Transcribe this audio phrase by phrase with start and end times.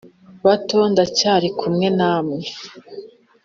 [0.45, 2.39] bato f ndacyari kumwe namwe